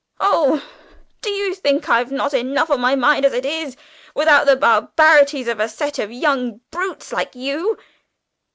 [0.19, 0.67] Oh,
[1.21, 3.77] do you think I've not enough on my mind as it is
[4.15, 7.77] without the barbarities of a set of young brutes like you!"